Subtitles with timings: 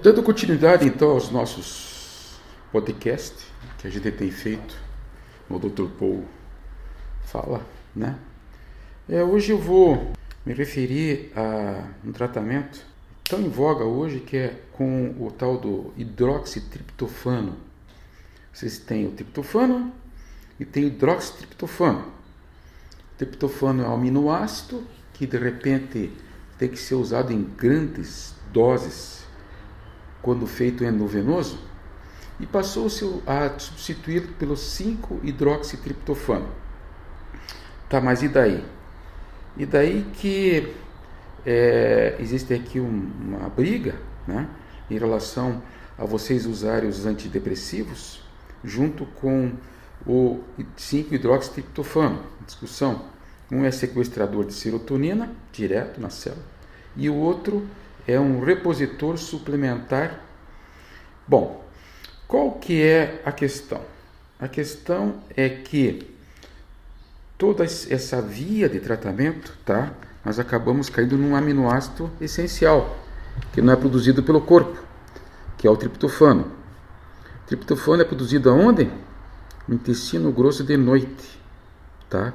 [0.00, 2.38] Dando continuidade então aos nossos
[2.70, 3.44] podcasts
[3.78, 4.76] que a gente tem feito,
[5.50, 5.88] o Dr.
[5.98, 6.24] Paul
[7.24, 7.66] fala,
[7.96, 8.16] né?
[9.08, 10.12] É, hoje eu vou
[10.46, 12.80] me referir a um tratamento
[13.24, 17.56] tão em voga hoje que é com o tal do hidroxitriptofano.
[18.52, 19.92] Vocês têm o triptofano
[20.60, 22.02] e tem o hidroxitriptofano.
[22.02, 26.12] O triptofano é um aminoácido que de repente
[26.56, 29.26] tem que ser usado em grandes doses
[30.28, 31.58] quando feito endovenoso
[32.38, 36.48] e passou-se a substituir pelo 5-hidroxitriptofano.
[37.88, 38.62] Tá, mas e daí?
[39.56, 40.74] E daí que
[41.46, 43.94] é, existe aqui um, uma briga
[44.26, 44.46] né,
[44.90, 45.62] em relação
[45.96, 48.22] a vocês usarem os antidepressivos
[48.62, 49.52] junto com
[50.06, 50.40] o
[50.76, 52.20] 5-hidroxitriptofano.
[52.44, 53.06] Discussão.
[53.50, 56.44] Um é sequestrador de serotonina, direto na célula,
[56.94, 57.66] e o outro
[58.08, 60.18] é um repositor suplementar.
[61.26, 61.62] Bom,
[62.26, 63.82] qual que é a questão?
[64.40, 66.10] A questão é que
[67.36, 69.92] toda essa via de tratamento, tá?
[70.24, 72.96] Nós acabamos caindo num aminoácido essencial,
[73.52, 74.82] que não é produzido pelo corpo,
[75.58, 76.50] que é o triptofano.
[77.44, 78.90] O triptofano é produzido aonde?
[79.66, 81.38] No intestino grosso de noite,
[82.08, 82.32] tá?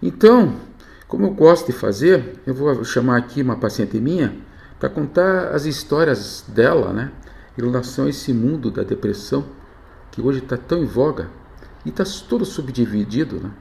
[0.00, 0.54] Então,
[1.08, 4.51] como eu gosto de fazer, eu vou chamar aqui uma paciente minha
[4.82, 7.12] para contar as histórias dela, né?
[7.56, 9.44] em relação a esse mundo da depressão
[10.10, 11.30] que hoje está tão em voga
[11.86, 13.52] e está todo subdividido, né?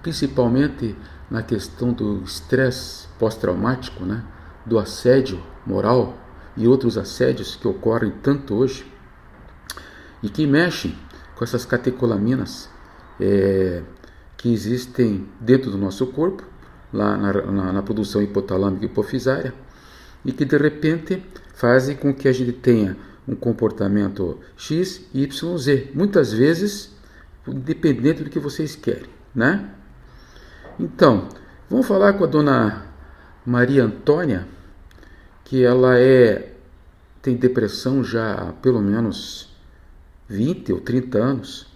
[0.00, 0.96] principalmente
[1.30, 4.24] na questão do estresse pós-traumático, né?
[4.64, 6.16] do assédio moral
[6.56, 8.90] e outros assédios que ocorrem tanto hoje
[10.22, 10.96] e que mexem
[11.34, 12.70] com essas catecolaminas
[13.20, 13.82] é,
[14.38, 16.42] que existem dentro do nosso corpo,
[16.90, 19.52] lá na, na, na produção hipotalâmica e hipofisária,
[20.24, 21.22] e que de repente
[21.54, 25.90] fazem com que a gente tenha um comportamento X, Y, Z.
[25.94, 26.94] Muitas vezes,
[27.46, 29.70] dependendo do que vocês querem, né?
[30.78, 31.28] Então,
[31.68, 32.86] vamos falar com a dona
[33.44, 34.48] Maria Antônia,
[35.44, 36.54] que ela é
[37.22, 39.54] tem depressão já há pelo menos
[40.28, 41.66] 20 ou 30 anos.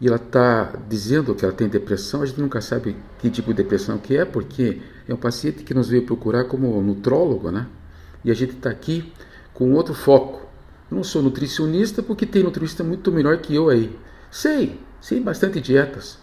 [0.00, 3.62] E ela está dizendo que ela tem depressão, a gente nunca sabe que tipo de
[3.62, 7.66] depressão que é, porque é um paciente que nos veio procurar como nutrólogo, né?
[8.24, 9.12] E a gente está aqui
[9.52, 10.40] com outro foco.
[10.90, 13.96] Eu não sou nutricionista porque tem nutricionista muito melhor que eu aí.
[14.30, 16.18] Sei, sei bastante dietas,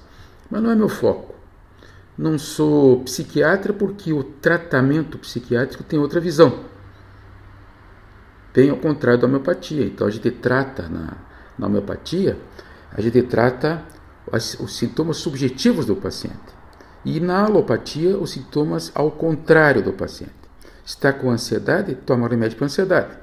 [0.49, 1.33] mas não é meu foco.
[2.17, 6.65] Não sou psiquiatra porque o tratamento psiquiátrico tem outra visão.
[8.51, 9.85] Tem ao contrário da homeopatia.
[9.85, 11.17] Então a gente trata na,
[11.57, 12.37] na homeopatia,
[12.93, 13.83] a gente trata
[14.31, 16.61] os, sintomas subjetivos do paciente.
[17.03, 20.33] E na alopatia, os sintomas ao contrário do paciente.
[20.85, 21.95] Está com ansiedade?
[21.95, 23.17] Toma remédio para ansiedade.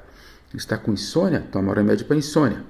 [0.53, 1.45] Está com insônia?
[1.51, 2.63] Toma remédio para insônia.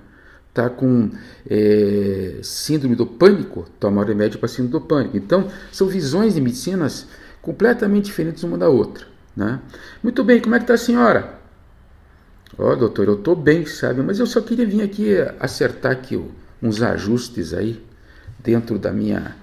[0.49, 1.11] Está com
[1.49, 3.65] é, síndrome do pânico?
[3.79, 5.17] Toma remédio para síndrome do pânico.
[5.17, 7.07] Então, são visões de medicinas
[7.41, 9.05] completamente diferentes uma da outra.
[9.35, 9.59] Né?
[10.03, 11.39] Muito bem, como é que está a senhora?
[12.57, 14.01] Ó, oh, doutor, eu estou bem, sabe?
[14.01, 16.17] Mas eu só queria vir aqui acertar aqui
[16.61, 17.83] uns ajustes aí
[18.39, 19.35] dentro da minha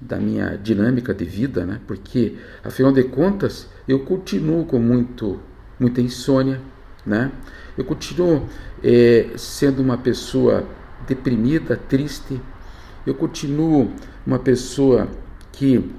[0.00, 1.78] da minha dinâmica de vida, né?
[1.86, 5.38] Porque afinal de contas eu continuo com muito
[5.78, 6.60] muita insônia,
[7.04, 7.30] né?
[7.76, 8.46] Eu continuo
[8.82, 10.66] é, sendo uma pessoa
[11.06, 12.40] deprimida, triste.
[13.06, 13.92] Eu continuo
[14.26, 15.08] uma pessoa
[15.52, 15.90] que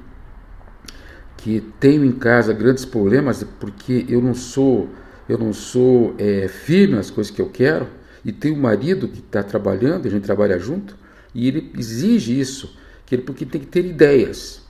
[1.38, 4.90] que tenho em casa grandes problemas porque eu não sou
[5.28, 7.88] eu não sou é, firme nas coisas que eu quero
[8.24, 10.96] e tenho um marido que está trabalhando, a gente trabalha junto
[11.34, 14.62] e ele exige isso que ele, porque tem que ter ideias.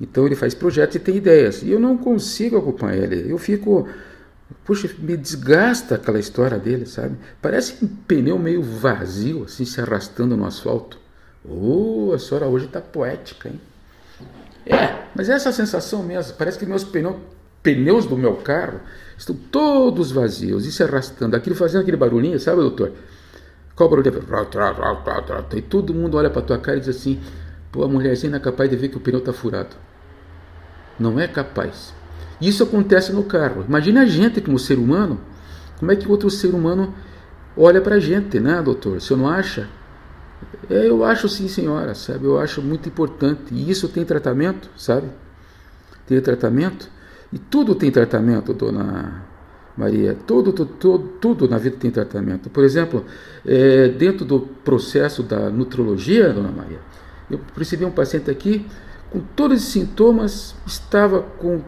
[0.00, 1.62] Então ele faz projetos e tem ideias.
[1.62, 3.30] E eu não consigo acompanhar ele.
[3.30, 3.88] Eu fico.
[4.64, 7.16] Puxa, me desgasta aquela história dele, sabe?
[7.42, 10.98] Parece um pneu meio vazio, assim, se arrastando no asfalto.
[11.44, 13.60] Oh, a senhora hoje está poética, hein?
[14.64, 16.34] É, mas é essa sensação mesmo.
[16.34, 17.16] Parece que meus pneus,
[17.74, 18.80] pneus do meu carro
[19.16, 21.36] estão todos vazios e se arrastando.
[21.36, 22.92] Aquilo fazendo aquele barulhinho, sabe, doutor?
[23.74, 24.12] Qual barulho?
[25.54, 27.20] E todo mundo olha para tua cara e diz assim:
[27.70, 29.76] Pô, a mulherzinha é capaz de ver que o pneu está furado.
[30.98, 31.94] Não é capaz.
[32.40, 33.64] Isso acontece no carro.
[33.68, 35.20] Imagine a gente como ser humano.
[35.78, 36.92] Como é que outro ser humano
[37.56, 39.00] olha para a gente, né, doutor?
[39.00, 39.68] Você não acha?
[40.68, 42.24] É, eu acho sim, senhora, sabe?
[42.24, 43.52] Eu acho muito importante.
[43.52, 45.08] E isso tem tratamento, sabe?
[46.06, 46.90] Tem tratamento.
[47.32, 49.24] E tudo tem tratamento, dona
[49.76, 50.16] Maria.
[50.26, 52.48] Tudo, tudo, tudo, na vida tem tratamento.
[52.50, 53.04] Por exemplo,
[53.46, 56.78] é, dentro do processo da nutrologia, dona Maria,
[57.30, 58.66] eu recebi um paciente aqui
[59.10, 61.62] com todos os sintomas, estava com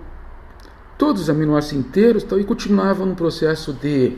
[0.99, 4.17] todos os aminoácidos inteiros então, e continuava no processo de,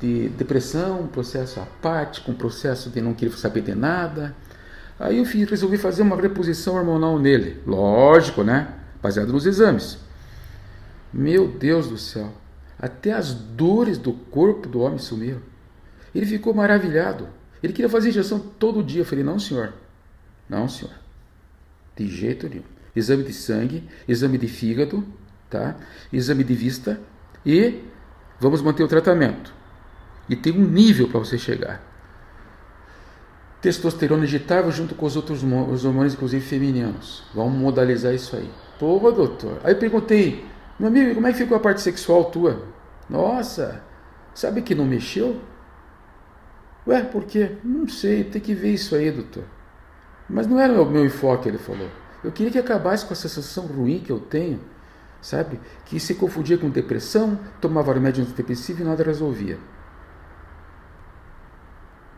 [0.00, 4.34] de depressão, um processo apático, um processo de não querer saber de nada.
[5.00, 7.60] Aí eu resolvi fazer uma reposição hormonal nele.
[7.66, 8.68] Lógico, né?
[9.02, 9.98] Baseado nos exames.
[11.12, 12.32] Meu Deus do céu.
[12.78, 15.40] Até as dores do corpo do homem sumiram.
[16.14, 17.28] Ele ficou maravilhado.
[17.62, 19.02] Ele queria fazer injeção todo dia.
[19.02, 19.72] Eu falei, não, senhor.
[20.48, 20.94] Não, senhor.
[21.96, 22.64] De jeito nenhum.
[22.94, 25.06] Exame de sangue, exame de fígado,
[25.48, 25.76] tá?
[26.12, 27.00] Exame de vista
[27.44, 27.80] e
[28.38, 29.54] vamos manter o tratamento.
[30.28, 31.82] E tem um nível para você chegar.
[33.60, 37.22] Testosterona injetável junto com os outros os hormônios, inclusive femininos.
[37.32, 38.50] Vamos modalizar isso aí.
[38.78, 39.60] Pô, doutor.
[39.62, 40.44] Aí perguntei,
[40.82, 42.60] meu amigo, como é que ficou a parte sexual tua?
[43.08, 43.84] Nossa,
[44.34, 45.40] sabe que não mexeu?
[46.84, 47.56] Ué, por quê?
[47.62, 49.44] Não sei, tem que ver isso aí, doutor.
[50.28, 51.88] Mas não era o meu enfoque, ele falou.
[52.24, 54.60] Eu queria que acabasse com essa sensação ruim que eu tenho,
[55.20, 55.60] sabe?
[55.84, 59.60] Que se confundia com depressão, tomava remédio antidepressivo e nada resolvia.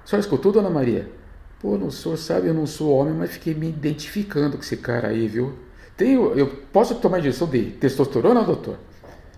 [0.07, 1.13] Senhora escutou, dona Maria?
[1.61, 5.09] Pô, não sou, sabe, eu não sou homem, mas fiquei me identificando com esse cara
[5.09, 5.55] aí, viu?
[5.97, 8.79] Tenho, eu posso tomar injeção de testosterona, doutor?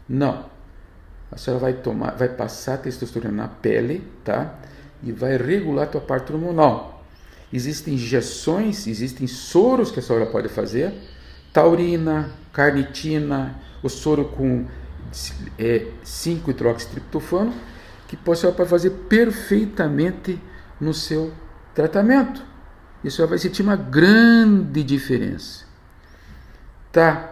[0.08, 0.47] Não.
[1.31, 4.58] A senhora vai tomar, vai passar testosterona na pele, tá?
[5.03, 7.05] E vai regular a tua parte hormonal.
[7.53, 10.94] Existem injeções, existem soros que a senhora pode fazer,
[11.53, 14.67] taurina, carnitina, o soro com
[15.58, 17.53] é, 5-hidroxitriptofano,
[18.08, 20.41] que a senhora pode fazer perfeitamente
[20.81, 21.32] no seu
[21.75, 22.43] tratamento.
[23.05, 25.65] E a senhora vai sentir uma grande diferença.
[26.96, 27.28] Tá,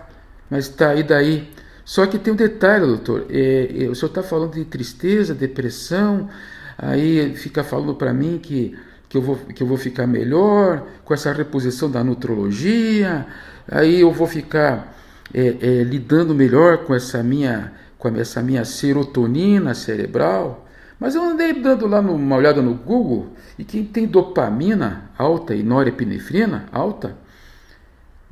[0.50, 1.50] mas tá, e daí?
[1.86, 3.24] Só que tem um detalhe, doutor.
[3.30, 6.28] É, é, o senhor está falando de tristeza, depressão,
[6.76, 8.76] aí fica falando para mim que,
[9.08, 13.26] que, eu vou, que eu vou ficar melhor com essa reposição da nutrologia,
[13.66, 14.94] aí eu vou ficar
[15.32, 20.68] é, é, lidando melhor com essa minha, com essa minha serotonina cerebral.
[21.00, 23.28] Mas eu andei dando lá uma olhada no Google
[23.58, 27.16] e quem tem dopamina alta e norepinefrina alta,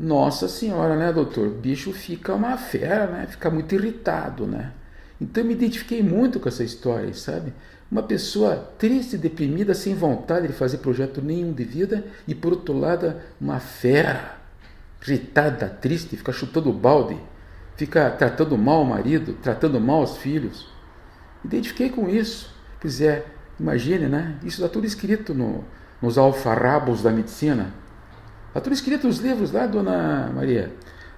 [0.02, 1.49] nossa senhora, né, doutor?
[1.49, 3.26] Bicho fica uma fera, né?
[3.31, 4.72] Fica muito irritado, né?
[5.20, 7.52] Então eu me identifiquei muito com essa história, sabe?
[7.88, 12.76] Uma pessoa triste, deprimida, sem vontade de fazer projeto nenhum de vida e por outro
[12.76, 14.38] lado, uma fera,
[15.06, 17.16] irritada, triste, fica chutando o balde,
[17.76, 20.69] fica tratando mal o marido, tratando mal os filhos.
[21.44, 22.52] Identifiquei com isso.
[22.81, 23.25] Pois é,
[23.60, 24.37] imagine, né?
[24.43, 25.64] Isso está tudo escrito no,
[26.00, 27.81] nos alfarrabos da medicina.
[28.52, 30.70] Está tudo escrito nos livros lá, dona Maria.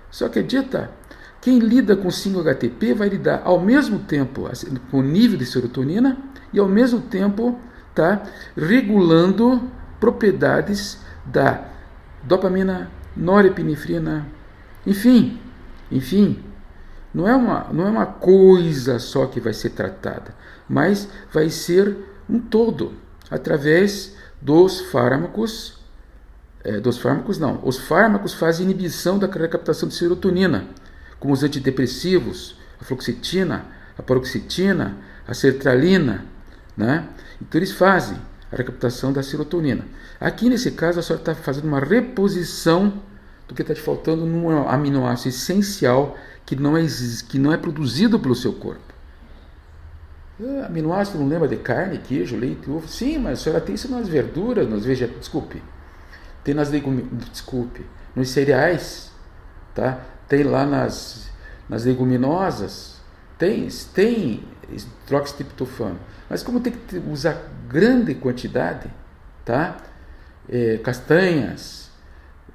[0.08, 0.88] Só acredita,
[1.40, 6.16] quem lida com 5-HTP vai lidar ao mesmo tempo assim, com o nível de serotonina
[6.52, 7.58] e ao mesmo tempo
[7.92, 8.22] tá
[8.56, 11.64] regulando propriedades da
[12.22, 14.28] dopamina, norepinefrina,
[14.86, 15.40] enfim,
[15.90, 16.38] enfim,
[17.12, 20.36] não é uma, não é uma coisa só que vai ser tratada,
[20.68, 21.96] mas vai ser
[22.30, 22.92] um todo
[23.28, 25.83] através dos fármacos
[26.64, 27.60] é, dos fármacos, não.
[27.62, 30.66] Os fármacos fazem inibição da recaptação de serotonina,
[31.20, 33.66] como os antidepressivos, a fluoxetina,
[33.98, 34.96] a paroxetina,
[35.28, 36.24] a sertralina,
[36.76, 37.06] né?
[37.40, 38.16] Então eles fazem
[38.50, 39.84] a recaptação da serotonina.
[40.18, 43.00] Aqui nesse caso a senhora está fazendo uma reposição
[43.46, 46.16] do que está te faltando num aminoácido essencial
[46.46, 46.86] que não é,
[47.28, 48.94] que não é produzido pelo seu corpo.
[50.40, 52.88] Ah, aminoácido não lembra de carne, queijo, leite, ovo?
[52.88, 55.20] Sim, mas a senhora tem isso nas verduras, nos vegetais.
[55.20, 55.62] Desculpe,
[56.44, 57.84] tem nas leguminosas, desculpe,
[58.14, 59.10] nos cereais,
[59.74, 60.00] tá?
[60.28, 61.30] Tem lá nas,
[61.68, 63.00] nas leguminosas,
[63.38, 65.98] tem, tem hidroxitriptofano.
[66.28, 68.90] Mas como tem que usar grande quantidade,
[69.44, 69.78] tá?
[70.48, 71.90] É, castanhas,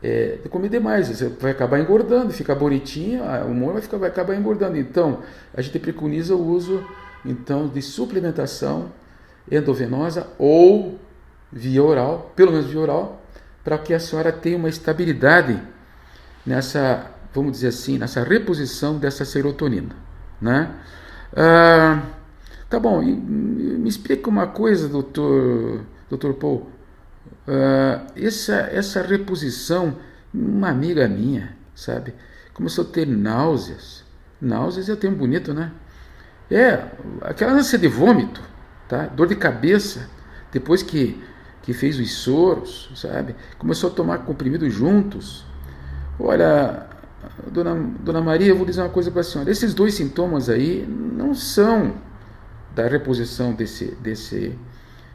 [0.01, 4.35] é, comer demais, você vai acabar engordando, fica bonitinho, o humor vai, ficar, vai acabar
[4.35, 4.77] engordando.
[4.77, 6.85] Então, a gente preconiza o uso
[7.25, 8.91] então de suplementação
[9.51, 10.97] endovenosa ou
[11.51, 13.18] via oral, pelo menos via oral,
[13.63, 15.61] para que a senhora tenha uma estabilidade
[16.45, 19.95] nessa, vamos dizer assim, nessa reposição dessa serotonina,
[20.41, 20.71] né?
[21.35, 22.01] Ah,
[22.69, 26.69] tá bom, me explica uma coisa, doutor, doutor Paul.
[27.47, 29.97] Ah, essa, essa reposição,
[30.33, 32.13] uma amiga minha, sabe,
[32.53, 34.03] começou a ter náuseas.
[34.41, 35.71] Náuseas é termo bonito, né?
[36.49, 36.83] É,
[37.21, 38.41] aquela ânsia de vômito,
[38.87, 39.05] tá?
[39.07, 40.09] Dor de cabeça,
[40.51, 41.21] depois que
[41.69, 43.35] que fez os soros, sabe?
[43.59, 45.45] Começou a tomar comprimidos juntos.
[46.19, 46.87] Olha,
[47.51, 49.51] dona, dona Maria, eu vou dizer uma coisa para a senhora.
[49.51, 51.93] Esses dois sintomas aí não são
[52.73, 54.57] da reposição desse, desse,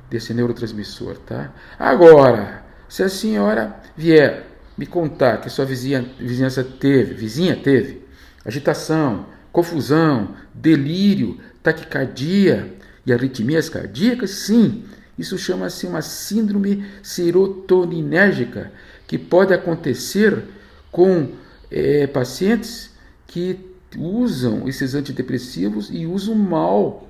[0.08, 1.52] desse neurotransmissor, tá?
[1.76, 4.46] Agora, se a senhora vier
[4.78, 8.06] me contar que sua vizinha, vizinhança teve, vizinha teve,
[8.44, 14.30] agitação, confusão, delírio, taquicardia, e arritmias cardíacas?
[14.30, 14.84] Sim,
[15.18, 18.72] isso chama-se uma síndrome serotoninérgica,
[19.06, 20.42] que pode acontecer
[20.90, 21.28] com
[21.70, 22.90] é, pacientes
[23.26, 23.58] que
[23.96, 27.08] usam esses antidepressivos e usam mal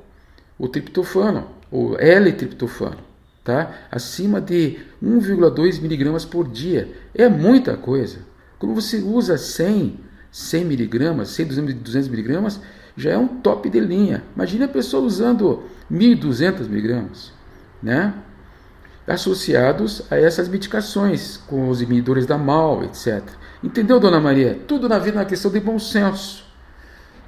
[0.59, 2.99] o triptofano, o L-triptofano,
[3.43, 3.73] tá?
[3.91, 6.89] acima de 1,2 miligramas por dia.
[7.15, 8.19] É muita coisa.
[8.59, 9.99] Quando você usa 100,
[10.31, 12.61] 100 miligramas, 100, 200 miligramas,
[12.97, 14.23] já é um top de linha.
[14.35, 17.33] Imagine a pessoa usando 1.200 miligramas,
[17.85, 18.15] né?
[19.07, 23.23] associados a essas medicações, com os inibidores da MAL, etc.
[23.63, 24.59] Entendeu, dona Maria?
[24.67, 26.45] Tudo na vida é uma questão de bom senso.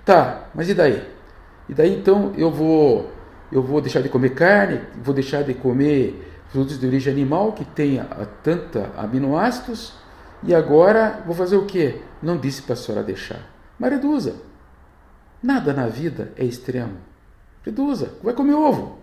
[0.05, 1.07] Tá, mas e daí?
[1.69, 3.11] E daí então eu vou
[3.53, 7.65] eu vou deixar de comer carne, vou deixar de comer produtos de origem animal que
[7.65, 8.05] tenha
[8.43, 9.95] tanta aminoácidos
[10.43, 12.01] e agora vou fazer o quê?
[12.23, 13.41] Não disse para a senhora deixar,
[13.79, 14.37] mas reduza.
[15.43, 16.97] Nada na vida é extremo.
[17.63, 18.15] Reduza.
[18.23, 18.99] Vai comer ovo.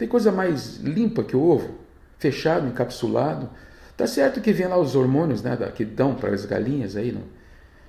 [0.00, 1.74] Tem coisa mais limpa que o ovo?
[2.18, 3.50] Fechado, encapsulado.
[3.98, 7.24] Tá certo que vem lá os hormônios né, que dão para as galinhas aí, não?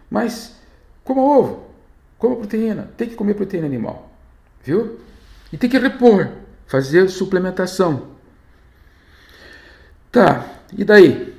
[0.10, 0.58] mas
[1.06, 1.70] coma ovo,
[2.18, 2.92] coma proteína.
[2.98, 4.12] Tem que comer proteína animal.
[4.62, 5.00] Viu?
[5.54, 6.28] E tem que repor,
[6.68, 8.10] fazer suplementação.
[10.12, 10.46] Tá,
[10.78, 11.34] e daí?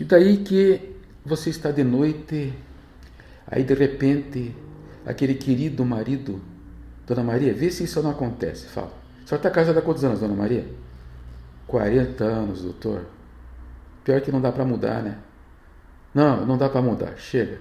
[0.00, 2.52] E daí que você está de noite,
[3.46, 4.56] aí de repente,
[5.06, 6.42] aquele querido marido,
[7.06, 9.05] Dona Maria, vê se isso não acontece, fala.
[9.26, 10.64] Senhora está casada há quantos anos, Dona Maria?
[11.66, 13.04] 40 anos, doutor.
[14.04, 15.18] Pior que não dá para mudar, né?
[16.14, 17.58] Não, não dá para mudar, chega.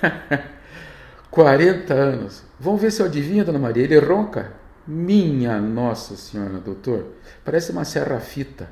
[1.30, 2.42] 40 anos.
[2.58, 3.84] Vamos ver se eu adivinho, Dona Maria.
[3.84, 4.54] Ele ronca.
[4.86, 7.06] Minha Nossa Senhora, doutor,
[7.44, 8.68] parece uma serra-fita.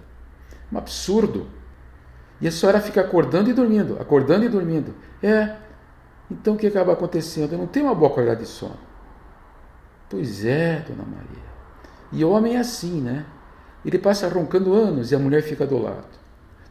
[0.72, 1.46] Um absurdo.
[2.40, 4.94] E a senhora fica acordando e dormindo, acordando e dormindo.
[5.22, 5.56] É.
[6.30, 7.52] Então o que acaba acontecendo?
[7.52, 8.78] Eu não tenho uma boa qualidade de sono.
[10.08, 11.49] Pois é, dona Maria.
[12.12, 13.24] E o homem é assim, né?
[13.84, 16.06] Ele passa roncando anos e a mulher fica do lado.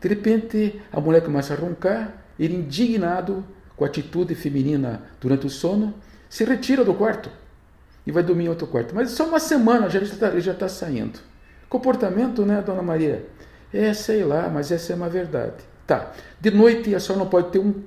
[0.02, 3.44] De repente, a mulher começa a roncar, ele, indignado
[3.76, 5.94] com a atitude feminina durante o sono,
[6.30, 7.30] se retira do quarto
[8.06, 8.94] e vai dormir em outro quarto.
[8.94, 11.20] Mas só uma semana já está já tá saindo.
[11.68, 13.26] Comportamento, né, dona Maria?
[13.74, 15.64] É, sei lá, mas essa é uma verdade.
[15.86, 16.12] Tá.
[16.40, 17.84] De noite a senhora não pode ter um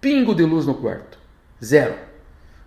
[0.00, 1.18] pingo de luz no quarto.
[1.62, 1.94] Zero.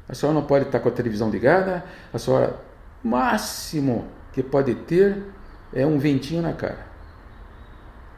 [0.08, 1.84] A senhora não pode estar com a televisão ligada.
[2.14, 2.56] A senhora,
[3.04, 4.06] máximo
[4.36, 5.24] que pode ter
[5.74, 6.86] é um ventinho na cara.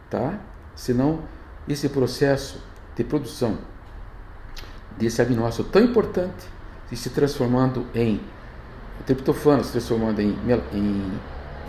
[0.09, 0.39] Tá?
[0.75, 1.19] Senão,
[1.69, 2.59] esse processo
[2.95, 3.59] de produção
[4.97, 6.47] desse aminoácido tão importante
[6.91, 8.19] se transformando em
[9.05, 10.35] triptofano se transformando em,
[10.73, 11.13] em,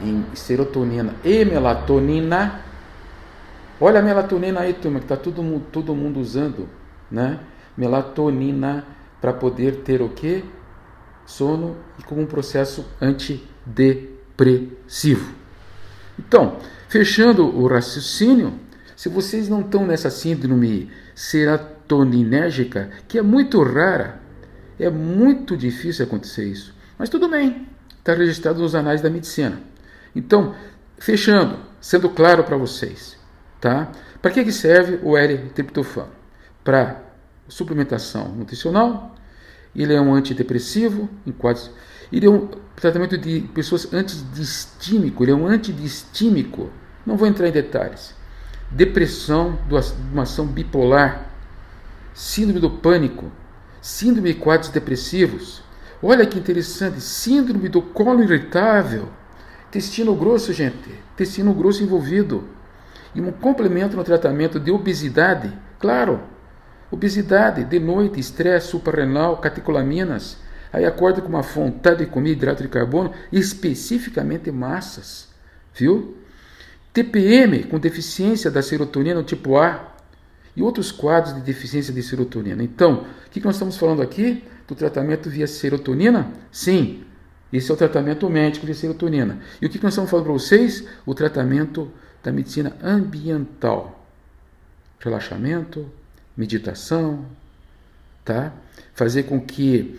[0.02, 2.62] em serotonina e melatonina.
[3.78, 6.68] Olha a melatonina aí, turma, que está todo, todo mundo usando,
[7.10, 7.38] né?
[7.76, 8.86] Melatonina
[9.20, 10.42] para poder ter o que?
[11.26, 14.17] Sono e como um processo antidepressivo.
[16.16, 18.54] Então, fechando o raciocínio,
[18.94, 24.20] se vocês não estão nessa síndrome serotoninérgica, que é muito rara,
[24.78, 26.72] é muito difícil acontecer isso.
[26.96, 27.66] Mas tudo bem,
[27.98, 29.60] está registrado nos anais da medicina.
[30.14, 30.54] Então,
[30.98, 33.18] fechando, sendo claro para vocês,
[33.60, 33.90] tá?
[34.22, 36.12] Para que, que serve o L-triptofano?
[36.62, 37.02] Para
[37.48, 39.16] suplementação nutricional,
[39.74, 41.70] ele é um antidepressivo, em quadros,
[42.12, 46.70] ele é um tratamento de pessoas antidistímico, ele é um antidistímico,
[47.04, 48.14] não vou entrar em detalhes.
[48.70, 49.58] Depressão,
[50.12, 51.30] uma ação bipolar,
[52.14, 53.30] síndrome do pânico,
[53.80, 55.62] síndrome de quadros depressivos,
[56.00, 59.08] Olha que interessante, síndrome do colo irritável,
[59.66, 62.44] intestino grosso, gente, intestino grosso envolvido.
[63.12, 66.20] E um complemento no tratamento de obesidade, claro,
[66.88, 70.38] obesidade, de noite, estresse suprarrenal, catecolaminas,
[70.72, 75.28] aí acorda com uma vontade de comer hidrato de carbono, especificamente massas,
[75.74, 76.16] viu?
[76.92, 79.94] TPM, com deficiência da serotonina tipo A,
[80.56, 82.62] e outros quadros de deficiência de serotonina.
[82.62, 84.42] Então, o que nós estamos falando aqui?
[84.68, 86.30] do tratamento via serotonina?
[86.52, 87.02] Sim,
[87.50, 89.40] esse é o tratamento médico de serotonina.
[89.60, 90.86] E o que nós estamos falando para vocês?
[91.06, 91.90] O tratamento
[92.22, 94.06] da medicina ambiental.
[95.00, 95.90] Relaxamento,
[96.36, 97.24] meditação,
[98.24, 98.52] tá?
[98.92, 99.98] Fazer com que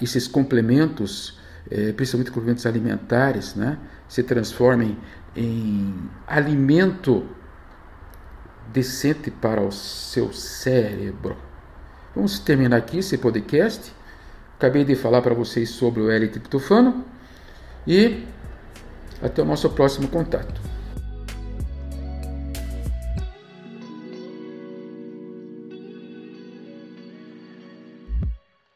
[0.00, 1.38] esses complementos,
[1.70, 4.96] eh, principalmente complementos alimentares, né, se transformem
[5.34, 7.26] em alimento
[8.72, 11.36] decente para o seu cérebro.
[12.14, 13.92] Vamos terminar aqui esse podcast.
[14.56, 17.04] Acabei de falar para vocês sobre o L-triptofano
[17.86, 18.24] e
[19.20, 20.75] até o nosso próximo contato.